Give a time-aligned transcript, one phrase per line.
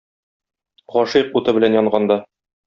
[0.95, 2.19] Гашыйк уты белән янганда.